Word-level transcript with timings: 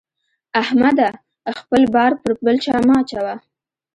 احمده! 0.61 1.09
خپل 1.57 1.81
بار 1.93 2.11
پر 2.21 2.31
بل 2.45 2.57
چا 2.65 2.75
مه 2.87 2.95
اچوه. 3.01 3.33